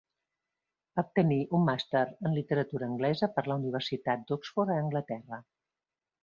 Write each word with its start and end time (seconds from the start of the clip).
Va 0.99 1.01
obtenir 1.07 1.37
un 1.57 1.67
màster 1.67 2.01
en 2.29 2.33
literatura 2.37 2.89
anglesa 2.93 3.29
per 3.37 3.45
la 3.51 3.59
Universitat 3.61 4.25
d'Oxford 4.33 4.73
a 4.75 4.81
Anglaterra. 4.87 5.41